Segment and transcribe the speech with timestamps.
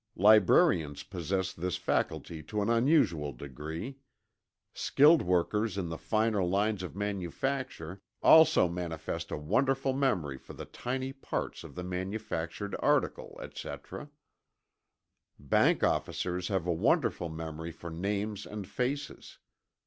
[0.15, 3.99] Librarians possess this faculty to an unusual degree.
[4.73, 10.65] Skilled workers in the finer lines of manufacture also manifest a wonderful memory for the
[10.65, 14.09] tiny parts of the manufactured article, etc.
[15.37, 19.37] Bank officers have a wonderful memory for names and faces.